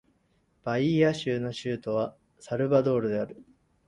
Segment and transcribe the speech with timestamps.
[0.63, 3.43] バイーア州の州都はサルヴァドールである